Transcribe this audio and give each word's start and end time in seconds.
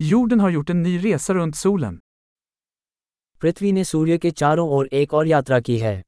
Jorden 0.00 0.40
har 0.40 0.50
gjort 0.50 0.70
en 0.70 0.82
ny 0.82 0.98
resa 0.98 1.34
runt 1.34 1.56
solen. 1.56 1.98
पृथ्वी 3.42 3.72
ने 3.72 3.84
सूर्य 3.84 4.18
के 4.18 4.30
चारों 4.30 4.68
ओर 4.70 4.88
एक 4.92 5.14
और 5.14 5.26
यात्रा 5.26 5.60
की 5.60 5.78
है 5.78 6.02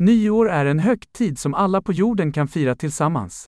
Nyår 0.00 0.50
är 0.50 0.66
en 0.66 0.80
högtid 0.80 1.38
som 1.38 1.54
alla 1.54 1.80
på 1.80 1.92
jorden 1.92 2.32
kan 2.38 2.48
fira 2.56 2.74
tillsammans. 2.84 3.46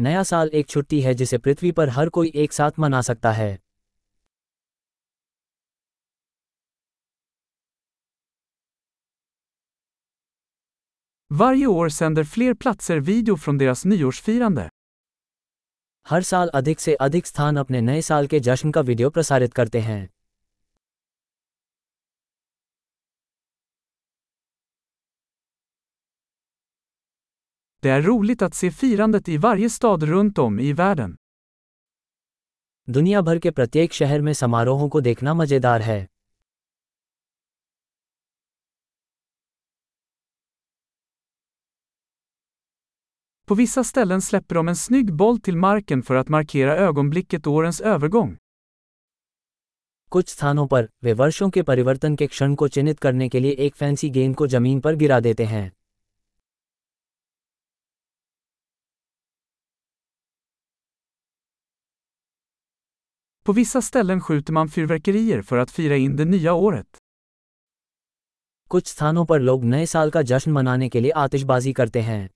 नया 0.00 0.22
साल 0.22 0.48
एक 0.48 0.68
छुट्टी 0.68 1.00
है 1.00 1.14
जिसे 1.14 1.38
पृथ्वी 1.38 1.72
पर 1.72 1.88
हर 1.88 2.08
कोई 2.08 2.32
एक 2.34 2.52
साथ 2.52 2.78
मना 2.78 3.02
सकता 3.02 3.32
है 3.32 3.58
Varje 11.32 11.66
år 11.66 11.88
sänder 11.88 12.24
fler 12.24 12.54
platser 12.54 13.00
video 13.00 13.36
från 13.36 13.58
deras 13.58 13.84
nyårsfirande. 13.84 14.68
हर 16.06 16.22
साल 16.22 16.48
अधिक 16.48 16.80
से 16.80 16.94
अधिक 16.94 17.26
स्थान 17.26 17.56
अपने 17.56 17.80
नए 17.80 18.02
साल 18.02 18.26
के 18.26 18.40
जश्न 18.40 18.70
का 18.70 18.80
वीडियो 18.80 19.10
प्रसारित 19.10 19.54
करते 19.54 19.80
हैं 19.80 20.08
Det 27.82 27.90
är 27.90 28.02
roligt 28.02 28.42
att 28.42 28.54
se 28.54 28.70
firandet 28.70 29.28
i 29.28 29.36
varje 29.36 29.70
stad 29.70 30.02
runt 30.02 30.38
om 30.38 30.60
i 30.60 30.72
världen. 30.72 31.16
दुनिया 32.90 33.20
भर 33.20 33.38
के 33.38 33.50
प्रत्येक 33.50 33.92
शहर 33.92 34.20
में 34.20 34.32
समारोहों 34.32 34.88
को 34.88 35.00
देखना 35.00 35.34
मज़ेदार 35.34 35.82
है 35.82 36.09
På 43.49 43.55
vissa 43.55 43.83
ställen 43.83 44.21
släpper 44.21 44.55
de 44.55 44.67
en 44.67 44.75
snygg 44.75 45.13
boll 45.13 45.39
till 45.39 45.57
marken 45.57 46.03
för 46.03 46.15
att 46.15 46.29
markera 46.29 46.75
ögonblicket 46.75 47.47
årens 47.47 47.81
övergång. 47.81 48.37
कुछ 50.09 50.29
स्थानों 50.29 50.67
पर 50.67 50.89
वे 51.03 51.13
वर्षों 51.13 51.49
के 51.49 51.63
परिवर्तन 51.63 52.15
के 52.15 52.27
क्षण 52.27 52.55
को 52.55 52.67
चिन्हित 52.67 52.99
करने 52.99 53.29
के 53.29 53.39
लिए 53.39 53.51
एक 53.51 53.75
फैंसी 53.75 54.09
गेंद 54.09 54.35
को 54.35 54.47
जमीन 54.47 54.81
पर 54.81 54.95
गिरा 54.95 55.19
देते 55.19 55.45
हैं 55.45 55.71
På 63.45 63.53
vissa 63.53 63.81
ställen 63.81 64.21
skjuter 64.21 64.53
man 64.53 64.69
fyrverkerier 64.69 65.41
för 65.41 65.57
att 65.57 65.71
fira 65.71 65.95
in 65.95 66.15
det 66.15 66.25
nya 66.25 66.53
året. 66.53 66.97
कुछ 68.69 68.87
स्थानों 68.87 69.25
पर 69.25 69.39
लोग 69.39 69.63
नए 69.63 69.85
साल 69.85 70.09
का 70.11 70.21
जश्न 70.21 70.51
मनाने 70.51 70.89
के 70.89 70.99
लिए 70.99 71.11
आतिशबाजी 71.11 71.73
करते 71.73 72.01
हैं 72.01 72.29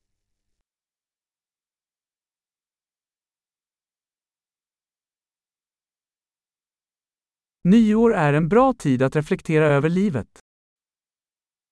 Nyår 7.65 8.13
är 8.15 8.33
en 8.33 8.47
bra 8.47 8.73
tid 8.73 9.01
att 9.01 9.15
reflektera 9.15 9.65
över 9.65 9.89
livet. 9.89 10.39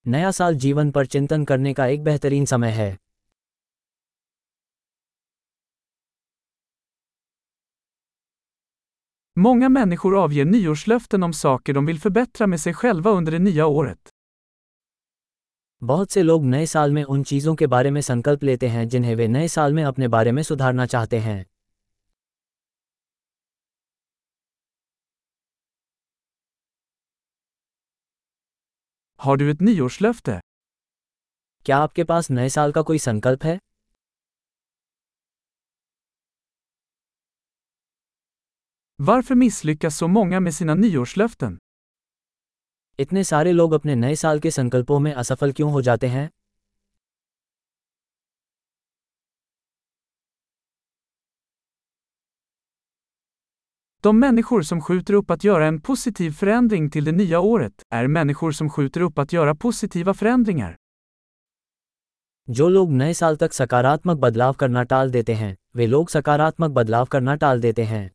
नया 0.07 0.31
साल 0.31 0.55
जीवन 0.55 0.91
पर 0.91 1.05
चिंतन 1.05 1.45
करने 1.45 1.73
का 1.73 1.85
एक 1.85 2.03
बेहतरीन 2.03 2.45
समय 2.45 2.71
है 2.71 2.97
Många 9.37 9.69
människor 9.69 10.15
avger 10.15 10.45
nyårslöften 10.45 11.23
om 11.23 11.33
saker 11.33 11.73
de 11.73 11.85
vill 11.85 11.99
förbättra 11.99 12.47
med 12.47 12.61
sig 12.61 12.73
själva 12.73 13.11
under 13.11 13.31
det 13.31 13.39
nya 13.39 13.65
året. 13.65 14.09
बहुत 15.83 16.11
से 16.11 16.23
लोग 16.23 16.45
नए 16.45 16.65
साल 16.65 16.91
में 16.91 17.03
उन 17.03 17.23
चीज़ों 17.23 17.55
के 17.55 17.67
बारे 17.67 17.91
में 17.91 18.01
संकल्प 18.01 18.43
लेते 18.43 18.67
हैं 18.67 18.87
जिन्हें 18.87 19.15
वे 19.15 19.27
नए 19.27 19.47
साल 19.47 19.73
में 19.73 19.83
अपने 19.83 20.07
बारे 20.07 20.31
में 20.31 20.43
सुधारना 20.43 20.85
चाहते 20.85 21.19
हैं 21.19 21.45
Har 29.22 29.36
du 29.36 29.50
ett 29.50 29.60
nyårslöfte? 29.60 30.40
क्या 31.64 31.76
आपके 31.78 32.04
पास 32.04 32.30
नए 32.30 32.48
साल 32.48 32.72
का 32.72 32.82
कोई 32.82 32.98
संकल्प 32.98 33.44
है 33.44 33.58
Varför 38.98 39.34
misslyckas 39.34 39.98
så 40.02 40.08
många 40.08 40.40
med 40.40 40.54
sina 40.54 40.74
nyårslöften? 40.74 41.56
इतने 42.98 43.24
सारे 43.24 43.52
लोग 43.52 43.72
अपने 43.72 43.94
नए 43.94 44.16
साल 44.16 44.40
के 44.40 44.50
संकल्पों 44.50 44.98
में 44.98 45.12
असफल 45.12 45.52
क्यों 45.52 45.72
हो 45.72 45.82
जाते 45.82 46.06
हैं 46.06 46.30
De 54.01 54.19
människor 54.19 54.61
som 54.61 54.81
skjuter 54.81 55.13
upp 55.13 55.31
att 55.31 55.43
göra 55.43 55.65
en 55.65 55.81
positiv 55.81 56.31
förändring 56.31 56.89
till 56.89 57.03
det 57.03 57.11
nya 57.11 57.39
året 57.39 57.73
är 57.89 58.07
människor 58.07 58.51
som 58.51 58.69
skjuter 58.69 59.01
upp 59.01 59.19
att 59.19 59.33
göra 59.33 59.55
positiva 59.55 60.13
förändringar. 60.13 60.75
जो 62.49 62.69
लोग 62.69 62.91
नए 62.91 63.13
साल 63.13 63.35
तक 63.37 63.53
सकारात्मक 63.53 64.17
बदलाव 64.17 64.53
करना 64.53 64.83
टाल 64.83 65.11
देते 65.11 65.33
हैं 65.33 65.55
वे 65.75 65.87
लोग 65.87 66.09
सकारात्मक 66.09 66.71
बदलाव 66.71 67.05
करना 67.05 67.35
टाल 67.35 67.61
देते 67.61 67.83
हैं 67.83 68.11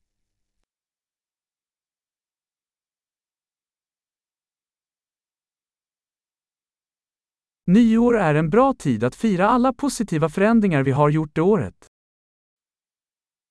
Nyår 7.67 8.19
är 8.19 8.35
en 8.35 8.51
bra 8.51 8.75
tid 8.75 9.05
att 9.05 9.15
fira 9.15 9.49
alla 9.49 9.73
positiva 9.73 10.29
förändringar 10.29 10.83
vi 10.83 10.91
har 10.91 11.11
gjort 11.11 11.35
det 11.35 11.43
året. 11.43 11.86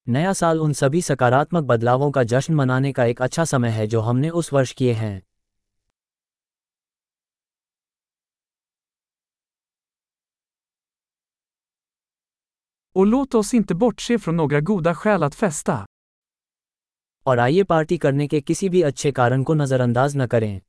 नया 0.08 0.32
साल 0.32 0.60
उन 0.60 0.72
सभी 0.72 1.02
सकारात्मक 1.02 1.64
बदलावों 1.64 2.10
का 2.10 2.22
जश्न 2.22 2.54
मनाने 2.54 2.92
का 2.92 3.04
एक 3.04 3.22
अच्छा 3.22 3.44
समय 3.44 3.68
है 3.68 3.86
जो 3.86 4.00
हमने 4.00 4.30
उस 4.30 4.52
वर्ष 4.52 4.72
किए 4.72 4.92
हैं 4.92 5.22
Och 12.96 13.06
låt 13.06 13.34
oss 13.34 13.54
inte 13.54 13.74
bortse 13.74 14.18
från 14.18 14.36
några 14.40 14.60
goda 14.70 14.94
skäl 14.94 15.22
att 15.22 15.34
festa. 15.42 15.76
और 17.26 17.38
आइए 17.38 17.62
पार्टी 17.62 17.98
करने 17.98 18.26
के 18.26 18.40
किसी 18.40 18.68
भी 18.68 18.82
अच्छे 18.82 19.12
कारण 19.12 19.42
को 19.42 19.54
नज़रअंदाज 19.54 20.16
न 20.16 20.26
करें 20.26 20.60